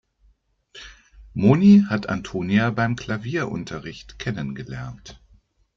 [1.35, 5.21] Moni hat Antonia beim Klavierunterricht kennengelernt.